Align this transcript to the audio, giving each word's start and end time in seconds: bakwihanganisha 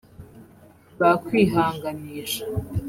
bakwihanganisha 0.99 2.41